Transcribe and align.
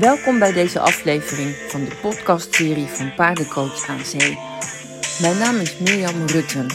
Welkom 0.00 0.38
bij 0.38 0.52
deze 0.52 0.80
aflevering 0.80 1.54
van 1.54 1.84
de 1.84 1.98
podcastserie 2.02 2.86
van 2.86 3.14
Paardencoach 3.14 3.88
aan 3.88 4.04
Zee. 4.04 4.38
Mijn 5.20 5.38
naam 5.38 5.56
is 5.56 5.78
Mirjam 5.78 6.26
Rutten. 6.26 6.66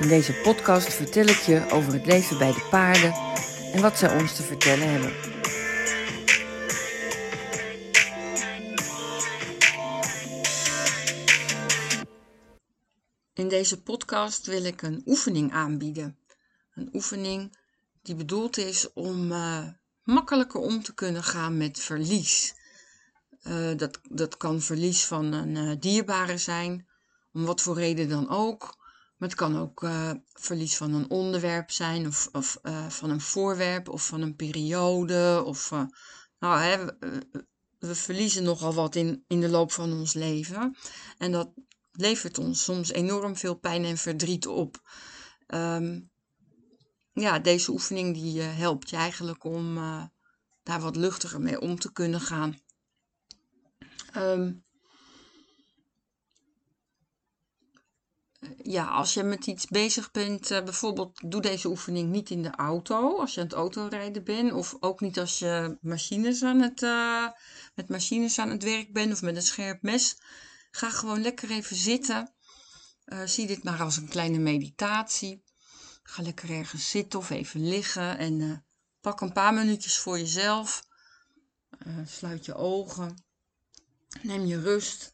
In 0.00 0.08
deze 0.08 0.32
podcast 0.42 0.94
vertel 0.94 1.26
ik 1.26 1.38
je 1.38 1.66
over 1.72 1.92
het 1.92 2.06
leven 2.06 2.38
bij 2.38 2.52
de 2.52 2.66
paarden 2.70 3.12
en 3.72 3.82
wat 3.82 3.98
zij 3.98 4.20
ons 4.20 4.36
te 4.36 4.42
vertellen 4.42 4.90
hebben. 4.90 5.12
In 13.34 13.48
deze 13.48 13.82
podcast 13.82 14.46
wil 14.46 14.64
ik 14.64 14.82
een 14.82 15.02
oefening 15.06 15.52
aanbieden. 15.52 16.18
Een 16.74 16.88
oefening 16.92 17.58
die 18.02 18.14
bedoeld 18.14 18.56
is 18.56 18.92
om 18.92 19.32
uh, 19.32 19.66
makkelijker 20.06 20.60
om 20.60 20.82
te 20.82 20.94
kunnen 20.94 21.22
gaan 21.22 21.56
met 21.56 21.78
verlies. 21.78 22.54
Uh, 23.42 23.76
dat, 23.76 24.00
dat 24.02 24.36
kan 24.36 24.60
verlies 24.60 25.04
van 25.04 25.32
een 25.32 25.54
uh, 25.54 25.72
dierbare 25.78 26.38
zijn, 26.38 26.86
om 27.32 27.44
wat 27.44 27.60
voor 27.60 27.74
reden 27.74 28.08
dan 28.08 28.28
ook. 28.28 28.76
Maar 29.16 29.28
het 29.28 29.38
kan 29.38 29.58
ook 29.58 29.86
verlies 30.32 30.76
van 30.76 30.94
een 30.94 31.10
onderwerp 31.10 31.70
zijn, 31.70 32.06
of, 32.06 32.28
of 32.32 32.58
van 32.88 33.10
een 33.10 33.20
voorwerp, 33.20 33.88
of 33.88 34.06
van 34.06 34.20
een 34.20 34.36
periode. 34.36 35.42
Of, 35.46 35.70
nou, 36.38 36.60
hè, 36.60 36.84
we, 36.84 37.26
we 37.78 37.94
verliezen 37.94 38.42
nogal 38.42 38.74
wat 38.74 38.94
in, 38.94 39.24
in 39.28 39.40
de 39.40 39.48
loop 39.48 39.72
van 39.72 39.92
ons 39.92 40.12
leven. 40.12 40.76
En 41.18 41.32
dat 41.32 41.50
levert 41.92 42.38
ons 42.38 42.64
soms 42.64 42.92
enorm 42.92 43.36
veel 43.36 43.54
pijn 43.54 43.84
en 43.84 43.98
verdriet 43.98 44.46
op. 44.46 44.80
Um, 45.46 46.10
ja, 47.20 47.38
deze 47.38 47.70
oefening 47.70 48.14
die 48.14 48.38
uh, 48.38 48.56
helpt 48.56 48.90
je 48.90 48.96
eigenlijk 48.96 49.44
om 49.44 49.76
uh, 49.76 50.04
daar 50.62 50.80
wat 50.80 50.96
luchtiger 50.96 51.40
mee 51.40 51.60
om 51.60 51.78
te 51.78 51.92
kunnen 51.92 52.20
gaan. 52.20 52.58
Um, 54.16 54.64
ja, 58.62 58.86
als 58.86 59.14
je 59.14 59.22
met 59.22 59.46
iets 59.46 59.66
bezig 59.66 60.10
bent, 60.10 60.48
bijvoorbeeld 60.48 61.30
doe 61.30 61.40
deze 61.40 61.68
oefening 61.68 62.10
niet 62.10 62.30
in 62.30 62.42
de 62.42 62.50
auto, 62.50 63.18
als 63.18 63.34
je 63.34 63.40
aan 63.40 63.46
het 63.46 63.54
autorijden 63.54 64.24
bent, 64.24 64.52
of 64.52 64.76
ook 64.80 65.00
niet 65.00 65.18
als 65.18 65.38
je 65.38 65.78
machines 65.80 66.42
aan 66.42 66.60
het, 66.60 66.80
met 67.74 67.88
machines 67.88 68.38
aan 68.38 68.50
het 68.50 68.62
werk 68.62 68.92
bent 68.92 69.12
of 69.12 69.22
met 69.22 69.36
een 69.36 69.42
scherp 69.42 69.82
mes. 69.82 70.16
Ga 70.70 70.90
gewoon 70.90 71.22
lekker 71.22 71.50
even 71.50 71.76
zitten. 71.76 72.34
zie 73.24 73.46
dit 73.46 73.64
maar 73.64 73.80
als 73.80 73.96
een 73.96 74.08
kleine 74.08 74.38
meditatie. 74.38 75.45
Ga 76.08 76.22
lekker 76.22 76.50
ergens 76.50 76.90
zitten 76.90 77.18
of 77.18 77.30
even 77.30 77.68
liggen 77.68 78.18
en 78.18 78.40
uh, 78.40 78.58
pak 79.00 79.20
een 79.20 79.32
paar 79.32 79.54
minuutjes 79.54 79.98
voor 79.98 80.18
jezelf. 80.18 80.86
Uh, 81.86 82.06
sluit 82.06 82.44
je 82.44 82.54
ogen. 82.54 83.24
Neem 84.22 84.44
je 84.44 84.60
rust. 84.60 85.12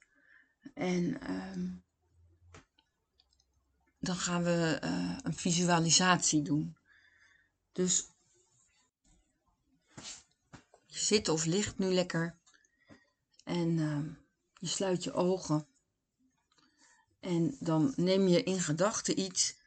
En 0.75 1.31
um, 1.31 1.85
dan 3.99 4.17
gaan 4.17 4.43
we 4.43 4.81
uh, 4.85 5.19
een 5.23 5.35
visualisatie 5.35 6.43
doen. 6.43 6.77
Dus 7.73 8.07
je 10.87 10.99
zit 10.99 11.29
of 11.29 11.45
ligt 11.45 11.79
nu 11.79 11.93
lekker. 11.93 12.39
En 13.45 13.79
ehm, 13.79 14.09
je 14.59 14.67
sluit 14.67 15.05
je 15.05 15.13
ogen. 15.13 15.67
En 17.21 17.57
dan 17.61 17.93
neem 17.97 18.29
je 18.29 18.43
in 18.43 18.61
gedachten 18.61 19.21
iets 19.21 19.61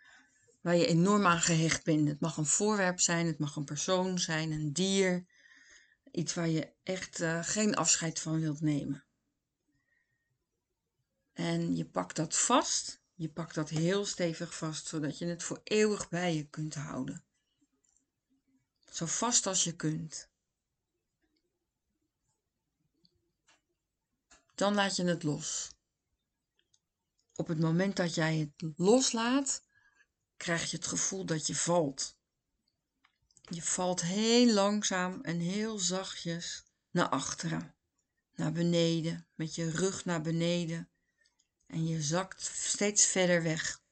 waar 0.65 0.75
je 0.75 0.87
enorm 0.87 1.25
aan 1.25 1.41
gehecht 1.41 1.83
bent. 1.83 2.07
Het 2.07 2.19
mag 2.19 2.37
een 2.37 2.45
voorwerp 2.45 2.99
zijn, 2.99 3.25
het 3.25 3.39
mag 3.39 3.55
een 3.55 3.63
persoon 3.63 4.19
zijn, 4.19 4.51
een 4.51 4.73
dier. 4.73 5.25
Iets 6.11 6.33
waar 6.33 6.47
je 6.47 6.73
echt 6.83 7.19
uh, 7.19 7.43
geen 7.43 7.75
afscheid 7.75 8.19
van 8.19 8.39
wilt 8.39 8.61
nemen. 8.61 9.05
En 11.33 11.75
je 11.75 11.85
pakt 11.85 12.15
dat 12.15 12.37
vast. 12.37 13.01
Je 13.15 13.29
pakt 13.29 13.55
dat 13.55 13.69
heel 13.69 14.05
stevig 14.05 14.55
vast, 14.55 14.87
zodat 14.87 15.17
je 15.17 15.25
het 15.25 15.43
voor 15.43 15.61
eeuwig 15.63 16.09
bij 16.09 16.35
je 16.35 16.47
kunt 16.47 16.75
houden. 16.75 17.23
Zo 18.91 19.05
vast 19.05 19.47
als 19.47 19.63
je 19.63 19.75
kunt. 19.75 20.29
Dan 24.55 24.73
laat 24.73 24.95
je 24.95 25.03
het 25.03 25.23
los. 25.23 25.69
Op 27.35 27.47
het 27.47 27.59
moment 27.59 27.95
dat 27.95 28.15
jij 28.15 28.37
het 28.37 28.77
loslaat, 28.77 29.63
krijg 30.37 30.69
je 30.71 30.77
het 30.77 30.87
gevoel 30.87 31.25
dat 31.25 31.47
je 31.47 31.55
valt. 31.55 32.17
Je 33.41 33.61
valt 33.61 34.01
heel 34.01 34.53
langzaam 34.53 35.21
en 35.21 35.39
heel 35.39 35.79
zachtjes 35.79 36.63
naar 36.91 37.09
achteren, 37.09 37.75
naar 38.35 38.51
beneden, 38.51 39.27
met 39.35 39.55
je 39.55 39.69
rug 39.71 40.05
naar 40.05 40.21
beneden 40.21 40.89
en 41.67 41.87
je 41.87 42.01
zakt 42.01 42.41
steeds 42.43 43.05
verder 43.05 43.43
weg. 43.43 43.83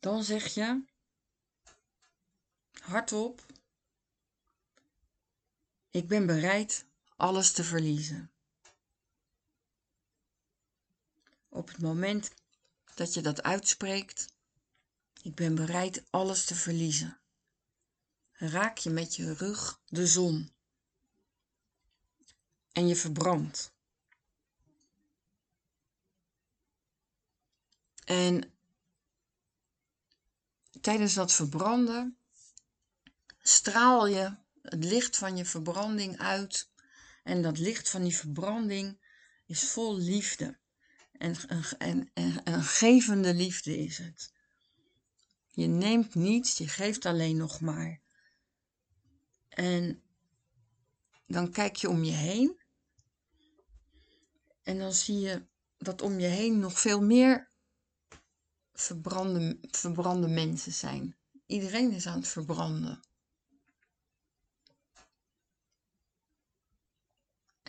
Dan 0.00 0.24
zeg 0.24 0.54
je 0.54 0.84
hardop: 2.80 3.46
Ik 5.90 6.08
ben 6.08 6.26
bereid 6.26 6.86
alles 7.16 7.52
te 7.52 7.64
verliezen. 7.64 8.32
Op 11.48 11.68
het 11.68 11.78
moment 11.78 12.32
dat 12.94 13.14
je 13.14 13.20
dat 13.20 13.42
uitspreekt. 13.42 14.32
Ik 15.22 15.34
ben 15.34 15.54
bereid 15.54 16.02
alles 16.10 16.44
te 16.44 16.54
verliezen. 16.54 17.20
Raak 18.32 18.78
je 18.78 18.90
met 18.90 19.16
je 19.16 19.34
rug 19.34 19.80
de 19.86 20.06
zon. 20.06 20.52
En 22.72 22.88
je 22.88 22.96
verbrandt. 22.96 23.72
En 28.04 28.52
tijdens 30.80 31.14
dat 31.14 31.32
verbranden 31.32 32.16
straal 33.42 34.06
je 34.06 34.36
het 34.62 34.84
licht 34.84 35.16
van 35.16 35.36
je 35.36 35.44
verbranding 35.44 36.18
uit. 36.18 36.70
En 37.22 37.42
dat 37.42 37.58
licht 37.58 37.88
van 37.88 38.02
die 38.02 38.16
verbranding 38.16 38.98
is 39.46 39.70
vol 39.70 39.96
liefde 39.96 40.60
en, 41.22 41.36
en, 41.78 42.10
en 42.14 42.40
een 42.44 42.62
gevende 42.62 43.34
liefde 43.34 43.78
is 43.78 43.98
het. 43.98 44.32
Je 45.50 45.66
neemt 45.66 46.14
niets, 46.14 46.58
je 46.58 46.68
geeft 46.68 47.06
alleen 47.06 47.36
nog 47.36 47.60
maar. 47.60 48.00
En 49.48 50.02
dan 51.26 51.50
kijk 51.50 51.76
je 51.76 51.88
om 51.88 52.04
je 52.04 52.12
heen. 52.12 52.60
En 54.62 54.78
dan 54.78 54.92
zie 54.92 55.18
je 55.18 55.46
dat 55.78 56.02
om 56.02 56.18
je 56.18 56.26
heen 56.26 56.58
nog 56.58 56.80
veel 56.80 57.00
meer 57.00 57.50
verbrande, 58.72 59.58
verbrande 59.60 60.28
mensen 60.28 60.72
zijn. 60.72 61.16
Iedereen 61.46 61.92
is 61.92 62.06
aan 62.06 62.18
het 62.18 62.28
verbranden. 62.28 63.00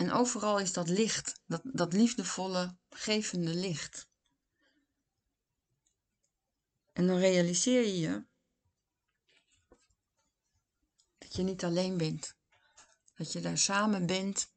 En 0.04 0.12
overal 0.12 0.60
is 0.60 0.74
dat 0.74 0.90
licht, 0.90 1.42
dat, 1.46 1.62
dat 1.64 1.94
liefdevolle, 1.94 2.76
gevende 2.90 3.56
licht. 3.56 4.08
En 6.94 7.08
dan 7.08 7.18
realiseer 7.18 7.82
je 7.82 8.00
je 8.00 8.24
dat 11.18 11.36
je 11.36 11.44
niet 11.44 11.64
alleen 11.64 11.98
bent. 11.98 12.36
Dat 13.16 13.32
je 13.32 13.40
daar 13.40 13.58
samen 13.58 14.06
bent 14.06 14.52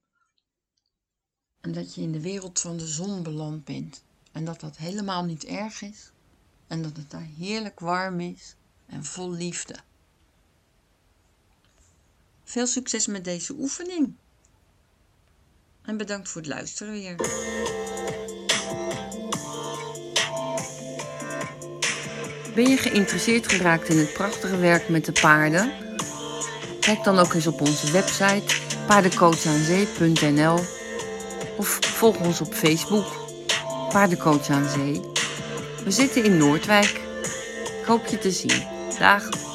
en 1.60 1.72
dat 1.72 1.94
je 1.94 2.00
in 2.00 2.12
de 2.12 2.20
wereld 2.20 2.60
van 2.60 2.76
de 2.76 2.86
zon 2.86 3.22
beland 3.22 3.64
bent. 3.64 4.02
En 4.32 4.44
dat 4.44 4.60
dat 4.60 4.76
helemaal 4.76 5.24
niet 5.24 5.44
erg 5.44 5.82
is 5.82 6.10
en 6.66 6.82
dat 6.82 6.96
het 6.96 7.10
daar 7.10 7.28
heerlijk 7.36 7.80
warm 7.80 8.20
is 8.20 8.54
en 8.86 9.04
vol 9.04 9.30
liefde. 9.30 9.76
Veel 12.44 12.66
succes 12.66 13.06
met 13.06 13.24
deze 13.24 13.52
oefening. 13.52 14.16
Bedankt 15.96 16.28
voor 16.28 16.40
het 16.40 16.50
luisteren 16.50 16.92
weer. 16.92 17.14
Ben 22.54 22.68
je 22.68 22.76
geïnteresseerd 22.76 23.52
geraakt 23.52 23.88
in 23.88 23.98
het 23.98 24.12
prachtige 24.12 24.56
werk 24.56 24.88
met 24.88 25.04
de 25.04 25.12
paarden? 25.12 25.72
Kijk 26.80 27.04
dan 27.04 27.18
ook 27.18 27.32
eens 27.32 27.46
op 27.46 27.60
onze 27.60 27.92
website 27.92 28.56
paardencoachaanzee.nl 28.86 30.58
of 31.56 31.78
volg 31.80 32.20
ons 32.20 32.40
op 32.40 32.54
Facebook 32.54 33.06
Paardencoach 33.88 34.48
aan 34.48 34.68
Zee. 34.68 35.00
We 35.84 35.90
zitten 35.90 36.24
in 36.24 36.36
Noordwijk. 36.36 37.00
Ik 37.80 37.86
hoop 37.86 38.06
je 38.06 38.18
te 38.18 38.30
zien. 38.30 38.62
Dag! 38.98 39.45